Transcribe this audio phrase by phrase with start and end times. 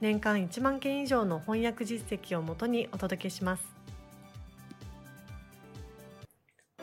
[0.00, 3.64] 年間1万件以上の翻訳実績をもとにお届けします。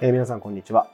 [0.01, 0.87] えー、皆さんこんにちは。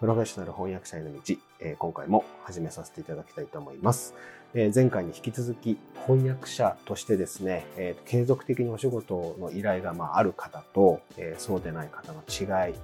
[0.00, 1.20] プロフェッショナル翻訳者への道、
[1.60, 4.14] えー、今回も始めさせていただきたいと思います。
[4.54, 12.74] えー、前回に引き続き翻訳者としてですね、えー、継続的にお仕事の依頼がまあある方と、えー、そうでない方の違い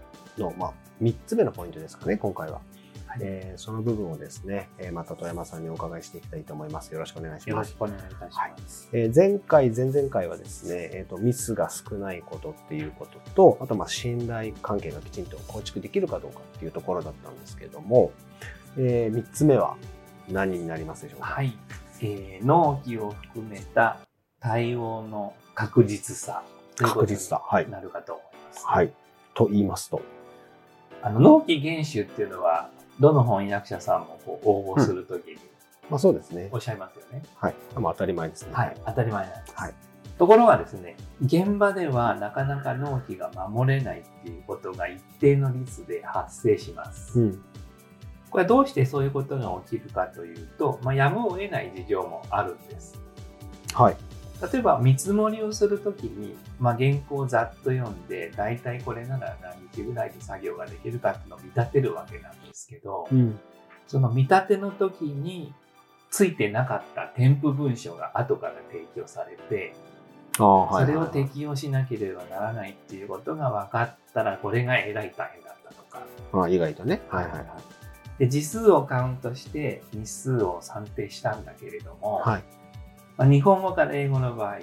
[0.41, 0.73] の、まあ、
[1.03, 2.61] 3つ目のポイントですかね、今回は。
[3.09, 6.93] はい、えー、その部分をですね、えー、また富山さんにお伺いしていきたいと思います。
[6.93, 7.51] よろしくお願いします。
[7.51, 8.89] よろしくお願いいたします。
[8.93, 18.13] はい、えー、前回、前々回はですね、えっ、ー、と、ミスが少ないことっていうことと、あと、まあ、信頼関係がきちんと構築できるかどうかっていうところだったんですけども、
[18.77, 19.77] えー、3つ目は
[20.29, 21.27] 何になりますでしょうか？
[21.29, 21.57] はい。
[22.03, 23.99] えー、納期を含めた
[24.39, 26.43] 対応の確実さ
[26.77, 28.67] ということになるかと思います。
[28.67, 28.85] はい。
[28.87, 28.95] はい、
[29.35, 30.03] と言いますと？
[31.03, 35.37] あの納期厳守っていうのはどの翻訳者さんもこう応募するときに、
[35.89, 36.49] まあそうですね。
[36.53, 37.23] おっしゃいますよね。
[37.37, 37.55] はい。
[37.77, 38.51] まあ当たり前ですね。
[38.53, 38.77] はい。
[38.87, 39.55] 当たり前なんです。
[39.57, 39.75] はい。
[40.19, 47.21] ところがですね、現場ではなかなか納期が守れないっていうことが一定の率で発生します。
[47.21, 47.45] うん、
[48.29, 53.01] これはどうしてそういうことが起きるかというと、まあ、やむを得ない事情もあるんです。
[53.75, 53.97] はい。
[54.41, 63.39] 例えば見積もりをするときに、まあ、原稿をざっと読んで、大体これなら何日ぐらいで作業ができるかっていうのを見立てるわけなんですけど、うん、
[63.89, 65.53] その見立ての時に
[66.11, 69.75] ついてなかった添付文書が後から提供されて、
[70.37, 76.03] それを適用しなければならないっていうことが分かったら、これがえらい大変だったとか。
[76.33, 77.03] ああ意外とね。
[77.09, 77.47] はいはいはい。
[78.19, 82.43] で、字数をカウントして日数を算定したんだけれども、はい、
[83.19, 84.61] まあ、日本語から英語の場合、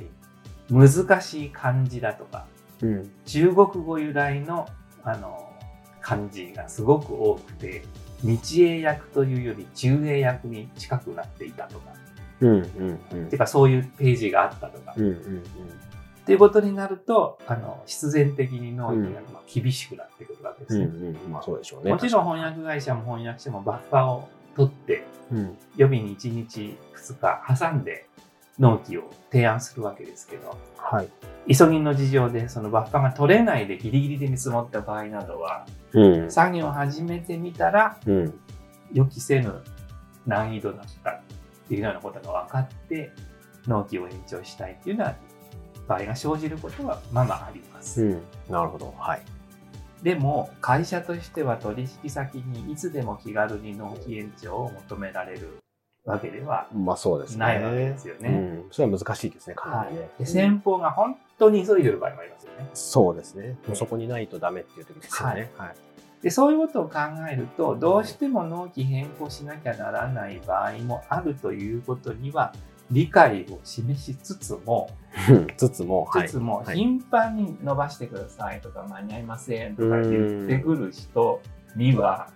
[0.71, 2.47] 難しい漢字だとか、
[2.81, 4.67] うん、中国語由来の
[5.03, 5.51] あの
[6.01, 7.83] 漢字がすごく多くて、
[8.23, 11.93] 日英訳というより中英訳に近くなっていたとか、
[12.41, 20.85] うんうんうん、ていうかそういうページがあったとか、うんうんうん、っていうことになると、あの、必然的に納期が厳しくなってくるわけですね。
[20.85, 21.91] うんうんまあそうでしょうね。
[21.91, 28.07] もちろん翻訳会社も翻訳者もバッファーを取って、うん、予備に1日2日挟んで
[28.59, 31.09] 納期を提案するわけですけど、はい、
[31.53, 38.39] 急ぎの事情でそのバッファが取れないでギリギリで見積もった場合などは、うん、作業を始めてみたら、うん、
[38.93, 39.61] 予期せぬ
[40.25, 41.21] 難易度だったっ
[41.67, 43.11] ていうようなことが分かって
[43.67, 45.15] 納期を延長したいっていうような
[45.87, 48.03] 場合が生じることはまあまああります。
[48.03, 49.21] うん、なるほど、はい、
[50.01, 55.57] でも会社としては取引先にいつでも気軽に納期延長を求められる
[56.05, 56.67] わけでは
[57.37, 58.29] ないわけですよね。
[58.29, 60.01] まあ、ねうん、それは難しいですね、かなりね。
[60.01, 62.69] はい、で先方が本当に急いでる場合もありますよね。
[62.73, 63.57] そうですね。
[63.67, 65.51] もうそこにないとダメっていう時ですよね。
[65.57, 65.75] はい、はい
[66.21, 66.97] でそういうことを考
[67.31, 72.51] えるとどうしても納期変更しなきゃならない場合もあるということには
[72.89, 74.89] 理解を示しつつも
[75.55, 81.41] つつも、つつも、頻繁に伸ばしてくださいとか間に合いませんとか言ってくる人
[81.75, 82.29] には、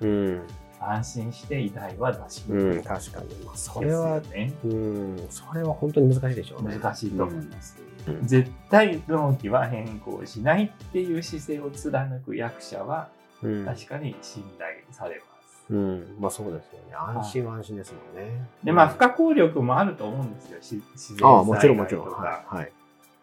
[0.79, 6.77] 安心して依頼は出しにくい、うん、確かに、まあ、それは、ね、うん、それは本当に難しいでしょうね。
[6.77, 7.77] 難しいと思います。
[8.07, 13.09] うん、絶対納期は変更しないっていう姿勢を貫く役者は、
[13.41, 15.65] 確かに信頼されます。
[15.69, 16.95] うん、まあそうですよね。
[16.95, 18.47] 安心は安心ですもんね。
[18.63, 20.81] で、まあ不可抗力もあると思うんですよ。
[20.93, 22.43] 自然災害とか。
[22.47, 22.71] はい。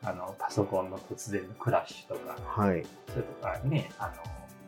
[0.03, 2.37] あの、パソコンの突然のクラッシュとか。
[2.47, 2.87] はい。
[3.09, 4.13] それとかね、あの、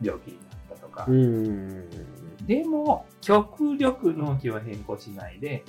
[0.01, 1.05] 病気になったとか。
[1.07, 1.89] うん。
[2.49, 5.63] でも、極力納期は変更しないで、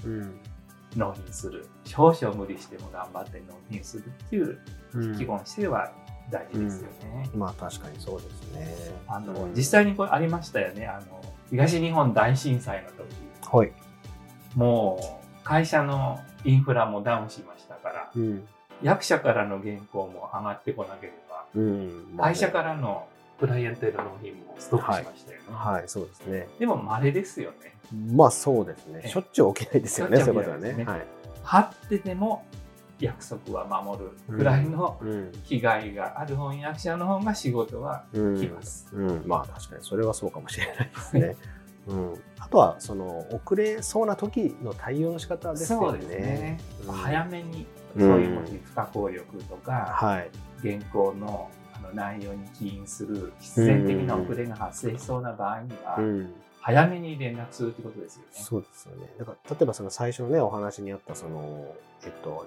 [0.96, 1.66] 納品する。
[1.84, 4.58] 少々無理しても頑張って納品するっていう
[5.14, 5.92] 基本姿勢は
[6.30, 7.28] 大事ですよね。
[7.34, 8.74] うん、まあ確かにそうですね。
[9.06, 10.86] あの、実際にこれありましたよね。
[10.86, 13.54] あの、東日本大震災の時。
[13.54, 13.72] はい。
[14.54, 18.48] もう、会社のインフラもダウンしましたから、うん、
[18.82, 23.06] 役者からの原稿も上がってこなければ、うんまあね、会社からの
[23.40, 25.44] クライアントへの納品もストップしましたよね。
[25.50, 26.46] はい、はい、そうですね。
[26.58, 27.74] でも稀ですよね。
[28.14, 29.08] まあそうですね。
[29.08, 30.84] しょっちゅう起きないですよね、そういうことはね。
[30.84, 31.06] はい。
[31.42, 32.44] 張ってても
[33.00, 35.00] 約束は守るくらいの
[35.44, 38.88] 被害がある翻訳者の方が仕事は来ます。
[38.92, 41.36] うん、うん、まあ確かにそれはそうかもしれないですね。
[41.88, 45.86] うん、あとはその遅れそうな時の対応の仕方ですよね。
[45.88, 47.66] そうですね、うん、早めに
[47.98, 50.30] そういうものに不可抗力とか、はい、
[50.62, 51.59] 原稿のあ
[51.90, 55.98] の内容に起因する必然的な遅れが発生しそうな場合には、
[56.60, 58.28] 早めに連絡するってことですよね。
[58.32, 59.12] そうですよね。
[59.18, 62.46] だから例えばその最初のねお話にあったそのえっと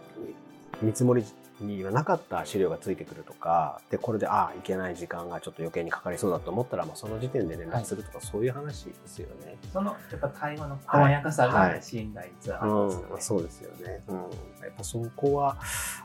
[0.82, 1.24] 見積もり
[1.62, 9.58] にはなかった資料がついてくるとかでこれでああいけない時間がちょっと余計にかかりそうだと思ったら、まあ、その時点で連絡するとか、はい、そういう話ですよね。
[9.72, 13.22] そのやっぱ対話の細やかさが信頼ツアーですよね、うん。
[13.22, 14.04] そうですよね。
[14.08, 14.28] うん、やっ
[14.76, 15.58] ぱそこは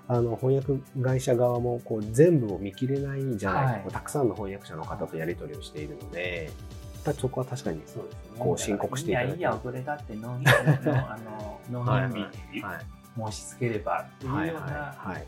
[0.07, 6.51] あの翻訳会社側もこう全部を見切れないんじゃないか、はい、たくさんの翻訳者の方とやり取りをしているので。
[7.19, 8.39] そこは確かにそうですね。
[8.39, 9.39] こう申告していただいて。
[9.39, 11.17] いやいや遅れだって納品のあ
[11.71, 12.63] の納品日
[13.31, 15.27] 申し付ければっていうような、はいはい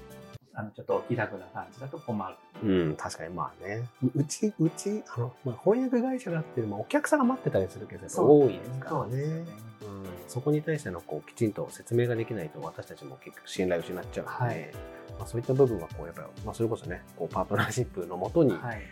[0.53, 2.35] あのちょっとお気楽な感じだと困る。
[2.63, 3.89] うん、確かにまあね。
[4.15, 9.17] うち、うち、あの、まあ、翻訳会社があってもお客さんが待ってたりするケースが多いですからね。
[9.17, 9.45] ね
[9.83, 14.71] うん、そこに対してのこうきちんと説明ができないと私たちも結局信頼を失っちゃうので、はい、
[15.19, 18.83] まあ、そういった部分はこうやっぱり、まあ、それこそね、こうパートナーシップのもとに、はい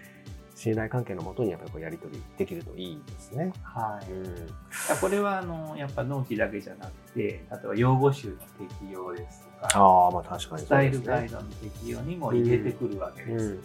[0.59, 3.53] 信頼関係のもとにやっぱりこうやり取りできるといいですね。
[3.63, 4.11] はい。
[4.11, 8.35] うん、これはあのやっぱ納期だけじゃなくて、例えば用語集の
[8.69, 13.57] 適用ですとか、あまあ確かに、ね、スタイルガイドの適用にも入れてくるわけです。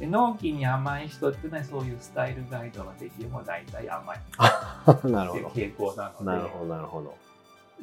[0.00, 4.18] で納期に甘い人っていうのはそういうスタイルガイドの適用も大体甘い
[5.08, 6.24] なるほど傾向なので。
[6.24, 7.14] なるほどなるほど。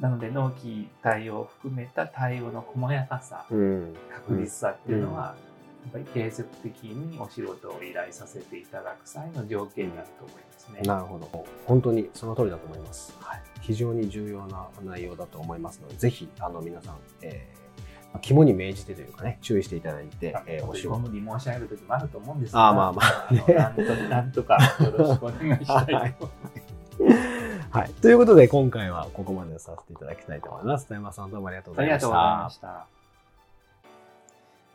[0.02, 3.96] なので納期対応を含めた対応の細やかさ、うん、
[4.28, 5.55] 確実さっていうのは、うんっ
[5.92, 10.82] ぱり継続的にお仕事を依頼させていただく際の条件になると思いますね。
[10.82, 11.46] なるほど。
[11.66, 13.14] 本当にその通りだと思います。
[13.20, 25.94] はい、非常に重要な内容だと思いますので、ぜひあの皆さん、えー、肝に銘じてというかね、注意していただいて、えー、お仕事に申し上げる時もあると思うんですが、あまあまあ、ね、なんとなんとかよろしくお願いしたいと。
[25.94, 27.36] は い
[27.76, 27.92] はい。
[27.96, 30.88] ということで、今回はここまでさせていただきたいと思います。
[30.88, 32.08] 田山さんどうもありがとうございました。
[32.08, 32.88] ありがとうございまし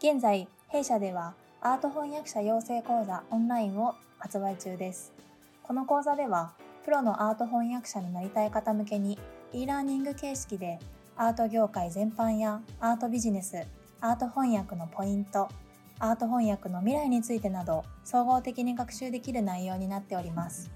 [0.03, 0.11] た。
[0.13, 5.13] 現在、弊社ではアート翻訳者養成講座オンラインを発売中です。
[5.65, 6.53] この講座では、
[6.85, 9.19] プロのアート翻訳者になりたい方向けに
[9.53, 10.79] e ラーニング形式で
[11.17, 13.67] アート業界全般やアートビジネス、
[14.01, 15.49] アート翻訳のポイント、
[15.99, 20.71] アート翻訳の未来についてなど総合的に学習できる内容になっております。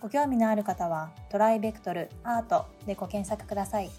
[0.00, 3.90] ご興味のある方はトライベクトルアートでご検索ください。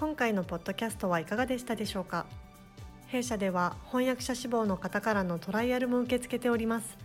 [0.00, 2.26] 今回のポッドキャストはいかがでしたでしょうか？
[3.08, 6.96] 弊社では翻訳者志望の方からのトライアルも受け付けております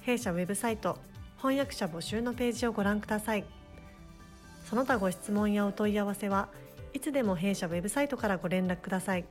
[0.00, 0.98] 弊社ウェブサイト
[1.36, 3.44] 翻訳者募集のページをご覧ください
[4.68, 6.48] その他ご質問やお問い合わせは
[6.96, 9.26] いつでも弊社ウェブサイトからご連絡ください。